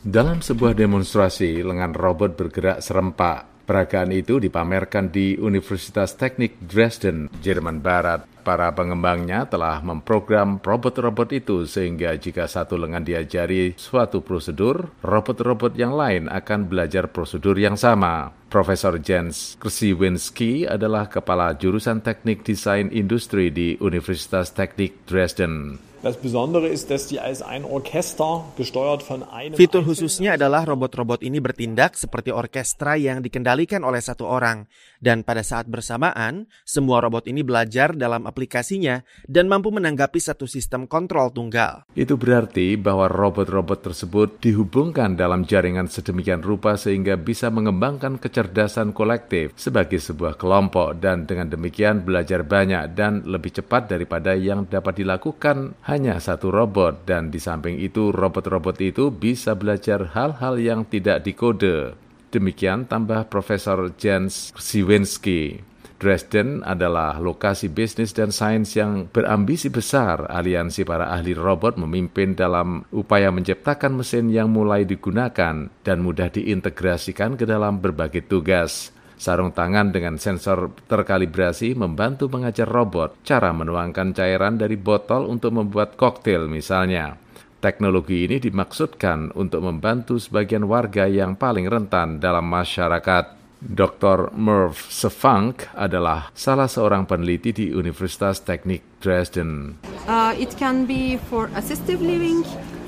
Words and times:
Dalam 0.00 0.40
sebuah 0.40 0.72
demonstrasi, 0.72 1.60
lengan 1.60 1.92
robot 1.92 2.32
bergerak 2.32 2.80
serempak. 2.80 3.68
Peragaan 3.68 4.08
itu 4.16 4.40
dipamerkan 4.40 5.12
di 5.12 5.36
Universitas 5.36 6.16
Teknik 6.16 6.56
Dresden, 6.56 7.28
Jerman 7.44 7.84
Barat. 7.84 8.24
Para 8.40 8.72
pengembangnya 8.72 9.44
telah 9.44 9.84
memprogram 9.84 10.56
robot-robot 10.64 11.28
itu 11.36 11.68
sehingga 11.68 12.16
jika 12.16 12.48
satu 12.48 12.80
lengan 12.80 13.04
diajari 13.04 13.76
suatu 13.76 14.24
prosedur, 14.24 14.88
robot-robot 15.04 15.76
yang 15.76 15.92
lain 15.92 16.32
akan 16.32 16.64
belajar 16.64 17.12
prosedur 17.12 17.60
yang 17.60 17.76
sama. 17.76 18.32
Profesor 18.48 18.96
Jens 18.96 19.60
Kresiwinski 19.60 20.64
adalah 20.64 21.12
kepala 21.12 21.52
jurusan 21.60 22.00
teknik 22.00 22.40
desain 22.40 22.88
industri 22.88 23.52
di 23.52 23.76
Universitas 23.76 24.56
Teknik 24.56 25.04
Dresden. 25.04 25.89
Das 26.00 26.16
Besondere 26.16 26.64
ist, 26.72 26.88
dass 26.88 27.12
die 27.12 27.20
als 27.20 27.44
ein 27.44 27.60
Orchester 27.60 28.48
gesteuert 28.56 29.04
von 29.04 29.20
einem 29.20 29.52
Fitur 29.52 29.84
khususnya 29.84 30.40
adalah 30.40 30.64
robot-robot 30.64 31.20
ini 31.20 31.44
bertindak 31.44 31.92
seperti 31.92 32.32
orkestra 32.32 32.96
yang 32.96 33.20
dikendalikan 33.20 33.84
oleh 33.84 34.00
satu 34.00 34.24
orang. 34.24 34.64
Dan 34.96 35.28
pada 35.28 35.44
saat 35.44 35.68
bersamaan, 35.68 36.48
semua 36.64 37.04
robot 37.04 37.28
ini 37.28 37.44
belajar 37.44 37.92
dalam 37.92 38.24
aplikasinya 38.24 39.04
dan 39.28 39.52
mampu 39.52 39.68
menanggapi 39.68 40.16
satu 40.16 40.48
sistem 40.48 40.88
kontrol 40.88 41.36
tunggal. 41.36 41.84
Itu 41.92 42.16
berarti 42.16 42.80
bahwa 42.80 43.04
robot-robot 43.04 43.92
tersebut 43.92 44.40
dihubungkan 44.40 45.20
dalam 45.20 45.44
jaringan 45.44 45.92
sedemikian 45.92 46.40
rupa 46.40 46.80
sehingga 46.80 47.20
bisa 47.20 47.52
mengembangkan 47.52 48.16
kecerdasan 48.16 48.96
kolektif 48.96 49.52
sebagai 49.60 50.00
sebuah 50.00 50.40
kelompok 50.40 50.96
dan 50.96 51.28
dengan 51.28 51.52
demikian 51.52 52.08
belajar 52.08 52.40
banyak 52.40 52.96
dan 52.96 53.20
lebih 53.28 53.52
cepat 53.52 53.92
daripada 53.92 54.32
yang 54.32 54.64
dapat 54.64 55.04
dilakukan 55.04 55.76
hanya 55.90 56.22
satu 56.22 56.54
robot 56.54 57.02
dan 57.02 57.34
di 57.34 57.42
samping 57.42 57.74
itu 57.82 58.14
robot-robot 58.14 58.78
itu 58.78 59.10
bisa 59.10 59.58
belajar 59.58 60.14
hal-hal 60.14 60.54
yang 60.62 60.86
tidak 60.86 61.26
dikode. 61.26 61.98
Demikian 62.30 62.86
tambah 62.86 63.26
Profesor 63.26 63.90
Jens 63.98 64.54
Siwinski. 64.54 65.66
Dresden 66.00 66.64
adalah 66.64 67.18
lokasi 67.20 67.68
bisnis 67.68 68.14
dan 68.16 68.30
sains 68.30 68.72
yang 68.72 69.10
berambisi 69.10 69.68
besar. 69.68 70.30
Aliansi 70.30 70.86
para 70.86 71.10
ahli 71.10 71.34
robot 71.36 71.76
memimpin 71.76 72.38
dalam 72.38 72.86
upaya 72.94 73.28
menciptakan 73.28 74.00
mesin 74.00 74.32
yang 74.32 74.48
mulai 74.48 74.86
digunakan 74.86 75.68
dan 75.68 75.98
mudah 76.00 76.30
diintegrasikan 76.32 77.36
ke 77.36 77.44
dalam 77.44 77.82
berbagai 77.82 78.24
tugas. 78.30 78.94
Sarung 79.20 79.52
tangan 79.52 79.92
dengan 79.92 80.16
sensor 80.16 80.72
terkalibrasi 80.88 81.76
membantu 81.76 82.32
mengajar 82.32 82.64
robot 82.64 83.20
cara 83.20 83.52
menuangkan 83.52 84.16
cairan 84.16 84.56
dari 84.56 84.80
botol 84.80 85.28
untuk 85.28 85.60
membuat 85.60 86.00
koktail 86.00 86.48
misalnya. 86.48 87.20
Teknologi 87.60 88.24
ini 88.24 88.40
dimaksudkan 88.40 89.36
untuk 89.36 89.60
membantu 89.60 90.16
sebagian 90.16 90.64
warga 90.64 91.04
yang 91.04 91.36
paling 91.36 91.68
rentan 91.68 92.16
dalam 92.16 92.48
masyarakat. 92.48 93.36
Dr. 93.60 94.32
Merv 94.32 94.88
Sefank 94.88 95.68
adalah 95.76 96.32
salah 96.32 96.64
seorang 96.64 97.04
peneliti 97.04 97.52
di 97.52 97.66
Universitas 97.68 98.40
Teknik 98.40 99.04
Dresden. 99.04 99.76
Uh, 100.08 100.32
it 100.40 100.56
can 100.56 100.88
be 100.88 101.20
for 101.28 101.52
assistive 101.52 102.00
living, 102.00 102.40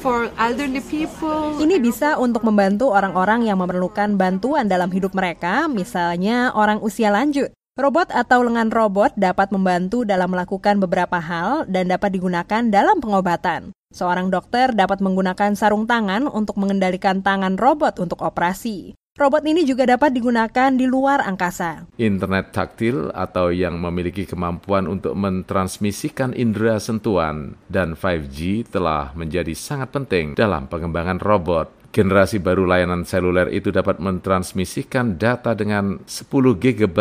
for 0.00 0.32
elderly 0.40 0.80
people. 0.88 1.60
Ini 1.60 1.76
bisa 1.76 2.16
untuk 2.16 2.40
membantu 2.42 2.90
orang-orang 2.90 3.44
yang 3.44 3.60
memerlukan 3.60 4.16
bantuan 4.16 4.66
dalam 4.66 4.88
hidup 4.88 5.12
mereka, 5.12 5.68
misalnya 5.68 6.50
orang 6.56 6.80
usia 6.80 7.12
lanjut. 7.12 7.52
Robot 7.78 8.12
atau 8.12 8.44
lengan 8.44 8.68
robot 8.68 9.14
dapat 9.14 9.52
membantu 9.54 10.02
dalam 10.04 10.32
melakukan 10.32 10.82
beberapa 10.82 11.16
hal 11.16 11.64
dan 11.70 11.88
dapat 11.88 12.12
digunakan 12.12 12.66
dalam 12.66 12.98
pengobatan. 12.98 13.72
Seorang 13.90 14.28
dokter 14.28 14.74
dapat 14.74 15.00
menggunakan 15.00 15.54
sarung 15.54 15.88
tangan 15.88 16.28
untuk 16.28 16.60
mengendalikan 16.60 17.24
tangan 17.24 17.56
robot 17.56 17.96
untuk 18.02 18.20
operasi. 18.20 18.99
Robot 19.20 19.44
ini 19.44 19.68
juga 19.68 19.84
dapat 19.84 20.16
digunakan 20.16 20.72
di 20.72 20.88
luar 20.88 21.20
angkasa. 21.20 21.84
Internet 22.00 22.56
taktil 22.56 23.12
atau 23.12 23.52
yang 23.52 23.76
memiliki 23.76 24.24
kemampuan 24.24 24.88
untuk 24.88 25.12
mentransmisikan 25.12 26.32
indera 26.32 26.80
sentuhan 26.80 27.52
dan 27.68 27.92
5G 27.92 28.72
telah 28.72 29.12
menjadi 29.12 29.52
sangat 29.52 29.92
penting 29.92 30.40
dalam 30.40 30.72
pengembangan 30.72 31.20
robot. 31.20 31.68
Generasi 31.92 32.40
baru 32.40 32.64
layanan 32.64 33.04
seluler 33.04 33.52
itu 33.52 33.68
dapat 33.68 34.00
mentransmisikan 34.00 35.20
data 35.20 35.52
dengan 35.52 36.00
10 36.08 36.56
GB 36.56 36.98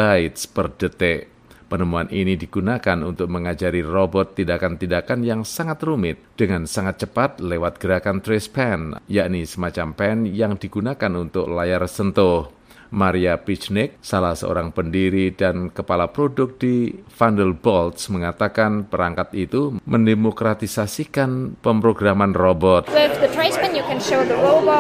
per 0.52 0.76
detik. 0.76 1.29
Penemuan 1.70 2.10
ini 2.10 2.34
digunakan 2.34 2.98
untuk 3.06 3.30
mengajari 3.30 3.86
robot 3.86 4.34
tindakan-tindakan 4.34 5.22
yang 5.22 5.46
sangat 5.46 5.86
rumit 5.86 6.18
dengan 6.34 6.66
sangat 6.66 7.06
cepat 7.06 7.38
lewat 7.38 7.78
gerakan 7.78 8.26
trace 8.26 8.50
pen, 8.50 8.98
yakni 9.06 9.46
semacam 9.46 9.94
pen 9.94 10.26
yang 10.26 10.58
digunakan 10.58 11.14
untuk 11.14 11.46
layar 11.46 11.86
sentuh. 11.86 12.59
Maria 12.90 13.38
Pichnik, 13.38 13.98
salah 14.02 14.34
seorang 14.34 14.74
pendiri 14.74 15.34
dan 15.34 15.70
kepala 15.70 16.10
produk 16.10 16.50
di 16.58 16.94
Vanderbilt, 17.14 18.02
mengatakan 18.10 18.86
perangkat 18.90 19.34
itu 19.38 19.78
mendemokratisasikan 19.86 21.60
pemrograman 21.62 22.34
robot. 22.34 22.90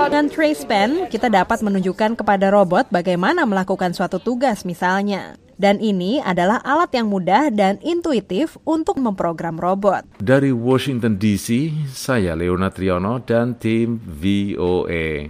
Dengan 0.10 0.26
trace 0.30 0.64
pen, 0.66 0.92
kita 1.10 1.28
dapat 1.30 1.60
menunjukkan 1.62 2.12
kepada 2.18 2.48
robot 2.50 2.90
bagaimana 2.90 3.46
melakukan 3.46 3.94
suatu 3.94 4.18
tugas 4.18 4.66
misalnya. 4.66 5.38
Dan 5.60 5.84
ini 5.84 6.24
adalah 6.24 6.64
alat 6.64 6.96
yang 6.96 7.12
mudah 7.12 7.52
dan 7.52 7.84
intuitif 7.84 8.56
untuk 8.64 8.96
memprogram 8.96 9.60
robot. 9.60 10.08
Dari 10.24 10.56
Washington 10.56 11.20
DC, 11.20 11.76
saya 11.92 12.32
Leonard 12.32 12.80
Triono 12.80 13.20
dan 13.20 13.60
tim 13.60 14.00
VOA. 14.00 15.28